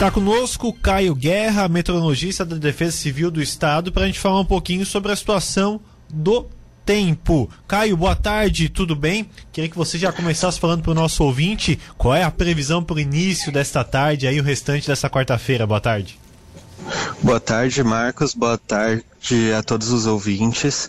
[0.00, 4.46] Está conosco Caio Guerra, meteorologista da Defesa Civil do Estado, para a gente falar um
[4.46, 6.46] pouquinho sobre a situação do
[6.86, 7.50] tempo.
[7.68, 9.28] Caio, boa tarde, tudo bem?
[9.52, 12.96] Queria que você já começasse falando para o nosso ouvinte qual é a previsão para
[12.96, 15.66] o início desta tarde e o restante dessa quarta-feira.
[15.66, 16.18] Boa tarde.
[17.22, 18.32] Boa tarde, Marcos.
[18.32, 19.04] Boa tarde
[19.54, 20.88] a todos os ouvintes.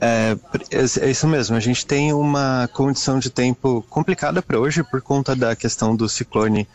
[0.00, 0.34] É,
[0.70, 5.36] é, isso mesmo, a gente tem uma condição de tempo complicada para hoje por conta
[5.36, 6.66] da questão do ciclone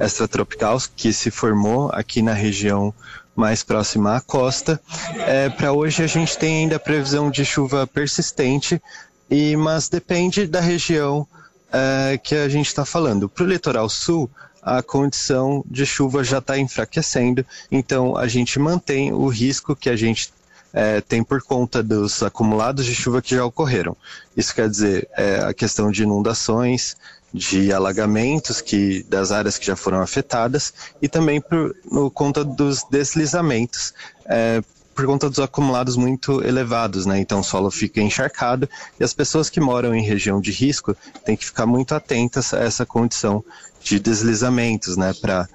[0.00, 2.94] extratropical que se formou aqui na região
[3.34, 4.80] mais próxima à costa.
[5.26, 8.82] É, Para hoje a gente tem ainda a previsão de chuva persistente,
[9.30, 11.26] e, mas depende da região
[11.72, 13.28] é, que a gente está falando.
[13.28, 14.30] Para o litoral sul,
[14.62, 19.96] a condição de chuva já está enfraquecendo, então a gente mantém o risco que a
[19.96, 20.32] gente
[20.72, 23.96] é, tem por conta dos acumulados de chuva que já ocorreram.
[24.36, 26.96] Isso quer dizer é, a questão de inundações,
[27.32, 32.84] de alagamentos que das áreas que já foram afetadas e também por no conta dos
[32.84, 33.92] deslizamentos
[34.26, 34.62] é,
[34.94, 37.20] por conta dos acumulados muito elevados, né?
[37.20, 41.36] Então o solo fica encharcado e as pessoas que moram em região de risco têm
[41.36, 43.44] que ficar muito atentas a essa condição
[43.80, 45.14] de deslizamentos, né?
[45.20, 45.48] Para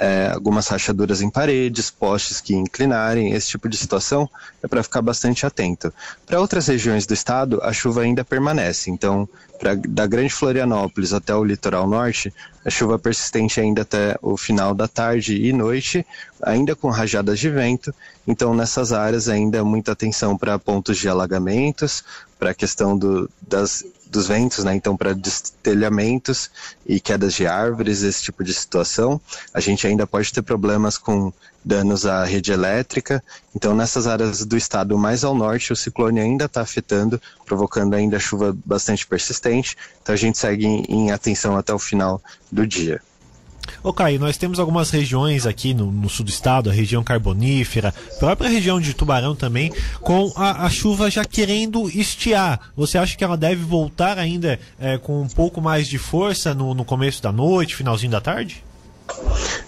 [0.00, 4.26] é, algumas rachaduras em paredes, postes que inclinarem, esse tipo de situação
[4.62, 5.92] é para ficar bastante atento.
[6.26, 9.28] Para outras regiões do estado, a chuva ainda permanece, então,
[9.58, 12.32] pra, da Grande Florianópolis até o litoral norte,
[12.64, 16.06] a chuva persistente ainda até o final da tarde e noite,
[16.42, 17.94] ainda com rajadas de vento,
[18.26, 22.02] então nessas áreas ainda muita atenção para pontos de alagamentos,
[22.38, 24.74] para a questão do, das dos ventos, né?
[24.74, 26.50] Então, para destelhamentos
[26.84, 29.20] e quedas de árvores, esse tipo de situação.
[29.54, 31.32] A gente ainda pode ter problemas com
[31.64, 33.22] danos à rede elétrica.
[33.54, 38.18] Então, nessas áreas do estado mais ao norte, o ciclone ainda está afetando, provocando ainda
[38.18, 39.76] chuva bastante persistente.
[40.02, 43.00] Então, a gente segue em, em atenção até o final do dia.
[43.82, 47.94] Ô Caio, nós temos algumas regiões aqui no, no, sul do estado, a região carbonífera,
[48.18, 49.72] própria região de Tubarão também,
[50.02, 52.72] com a, a chuva já querendo estiar.
[52.76, 56.74] Você acha que ela deve voltar ainda é, com um pouco mais de força no,
[56.74, 58.62] no começo da noite, finalzinho da tarde?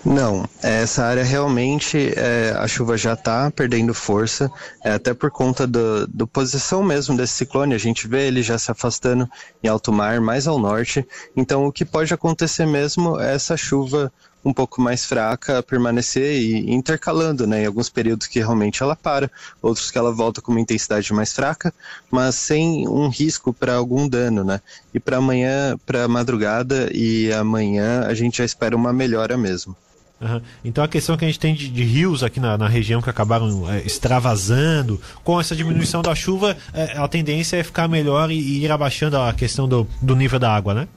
[0.04, 4.50] Não, essa área realmente é, a chuva já está perdendo força,
[4.84, 7.74] é, até por conta do, do posição mesmo desse ciclone.
[7.74, 9.28] A gente vê ele já se afastando
[9.62, 11.06] em alto mar, mais ao norte.
[11.36, 14.12] Então, o que pode acontecer mesmo é essa chuva
[14.44, 17.62] um pouco mais fraca permanecer e intercalando, né?
[17.62, 19.30] Em alguns períodos que realmente ela para,
[19.60, 21.72] outros que ela volta com uma intensidade mais fraca,
[22.10, 24.60] mas sem um risco para algum dano, né?
[24.92, 29.76] E para amanhã, para madrugada e amanhã a gente já espera uma melhora mesmo.
[30.22, 30.40] Uhum.
[30.64, 33.10] Então a questão que a gente tem de, de rios aqui na, na, região que
[33.10, 38.38] acabaram é, extravasando, com essa diminuição da chuva, é, a tendência é ficar melhor e,
[38.38, 40.88] e ir abaixando a questão do, do nível da água, né?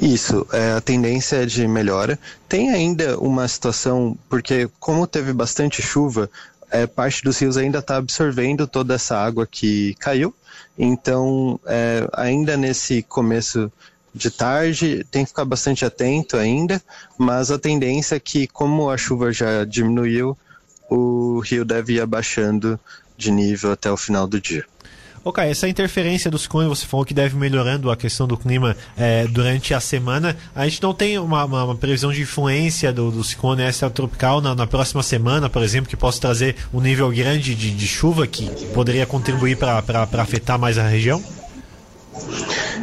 [0.00, 2.18] Isso, é, a tendência é de melhora.
[2.48, 6.30] Tem ainda uma situação, porque como teve bastante chuva,
[6.70, 10.34] é, parte dos rios ainda está absorvendo toda essa água que caiu.
[10.78, 13.72] Então, é, ainda nesse começo
[14.14, 16.82] de tarde, tem que ficar bastante atento ainda,
[17.18, 20.36] mas a tendência é que, como a chuva já diminuiu,
[20.88, 22.80] o rio deve ir abaixando
[23.16, 24.64] de nível até o final do dia.
[25.28, 29.26] Ok, essa interferência do ciclone, você falou que deve melhorando a questão do clima é,
[29.26, 30.36] durante a semana.
[30.54, 34.54] A gente não tem uma, uma, uma previsão de influência do, do ciclone extratropical na,
[34.54, 38.48] na próxima semana, por exemplo, que possa trazer um nível grande de, de chuva que
[38.66, 39.82] poderia contribuir para
[40.22, 41.20] afetar mais a região?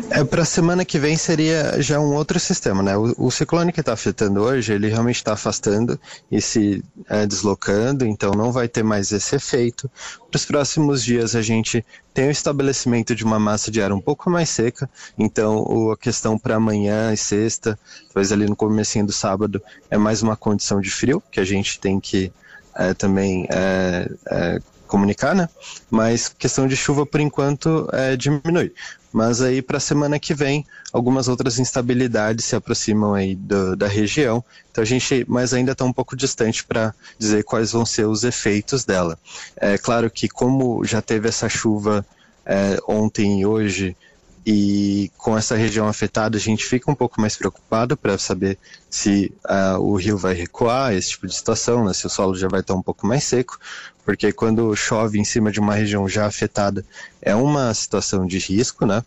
[0.10, 2.96] É, para a semana que vem seria já um outro sistema, né?
[2.96, 6.00] O, o ciclone que está afetando hoje, ele realmente está afastando
[6.32, 9.90] e se é, deslocando, então não vai ter mais esse efeito.
[10.30, 14.02] Para os próximos dias a gente tem o estabelecimento de uma massa de ar um
[14.02, 17.78] pouco mais seca, então a questão para amanhã e sexta,
[18.08, 21.80] talvez ali no comecinho do sábado, é mais uma condição de frio que a gente
[21.80, 22.32] tem que
[22.76, 24.60] é, também é, é,
[24.94, 25.50] comunicar, né?
[25.90, 28.72] Mas questão de chuva por enquanto é, diminui.
[29.12, 33.88] Mas aí para a semana que vem, algumas outras instabilidades se aproximam aí do, da
[33.88, 34.44] região.
[34.72, 38.24] Então a gente, mas ainda está um pouco distante para dizer quais vão ser os
[38.24, 39.18] efeitos dela.
[39.58, 42.06] É claro que como já teve essa chuva
[42.46, 43.98] é, ontem e hoje
[44.46, 48.58] e com essa região afetada a gente fica um pouco mais preocupado para saber
[48.90, 51.94] se uh, o rio vai recuar, esse tipo de situação, né?
[51.94, 53.58] se o solo já vai estar um pouco mais seco,
[54.06, 56.86] porque quando chove em cima de uma região já afetada
[57.22, 59.02] é uma situação de risco, né?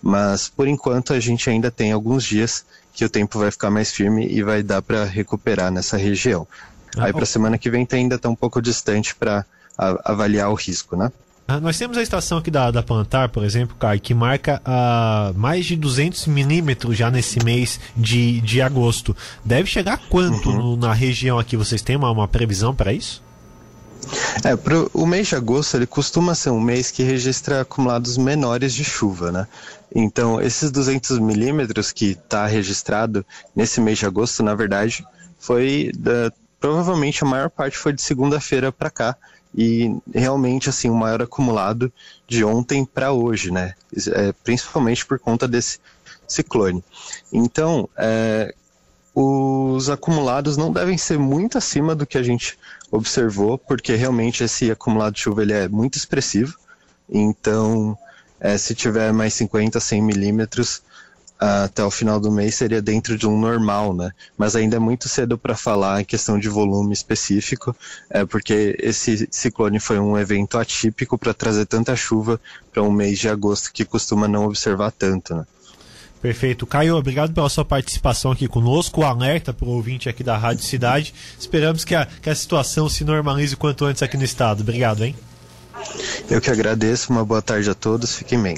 [0.00, 2.64] Mas por enquanto a gente ainda tem alguns dias
[2.94, 6.46] que o tempo vai ficar mais firme e vai dar para recuperar nessa região.
[6.96, 9.44] Ah, Aí para a semana que vem ainda está um pouco distante para
[9.76, 11.12] avaliar o risco, né?
[11.50, 15.32] Ah, nós temos a estação aqui da, da Plantar, por exemplo, Caio, que marca uh,
[15.38, 19.16] mais de 200 milímetros já nesse mês de, de agosto.
[19.42, 20.56] Deve chegar a quanto uhum.
[20.58, 21.56] no, na região aqui?
[21.56, 23.22] Vocês têm uma, uma previsão para isso?
[24.44, 28.74] É, pro, o mês de agosto ele costuma ser um mês que registra acumulados menores
[28.74, 29.48] de chuva, né?
[29.94, 33.24] Então, esses 200 milímetros que está registrado
[33.56, 35.02] nesse mês de agosto, na verdade,
[35.38, 36.30] foi da,
[36.60, 39.16] provavelmente a maior parte foi de segunda-feira para cá
[39.54, 41.92] e realmente assim o maior acumulado
[42.26, 43.74] de ontem para hoje, né?
[44.12, 45.80] É, principalmente por conta desse
[46.26, 46.84] ciclone.
[47.32, 48.54] Então, é,
[49.14, 52.58] os acumulados não devem ser muito acima do que a gente
[52.90, 56.56] observou, porque realmente esse acumulado de chuva ele é muito expressivo.
[57.08, 57.98] Então,
[58.38, 60.82] é, se tiver mais 50, 100 milímetros
[61.38, 64.10] até o final do mês, seria dentro de um normal, né?
[64.36, 67.76] Mas ainda é muito cedo para falar em questão de volume específico,
[68.10, 72.40] é, porque esse ciclone foi um evento atípico para trazer tanta chuva
[72.72, 75.46] para um mês de agosto que costuma não observar tanto, né?
[76.20, 76.66] Perfeito.
[76.66, 79.02] Caio, obrigado pela sua participação aqui conosco.
[79.02, 81.14] O alerta para o ouvinte aqui da Rádio Cidade.
[81.38, 84.62] Esperamos que a, que a situação se normalize o quanto antes aqui no estado.
[84.62, 85.14] Obrigado, hein?
[86.28, 87.12] Eu que agradeço.
[87.12, 88.16] Uma boa tarde a todos.
[88.16, 88.56] Fiquem bem.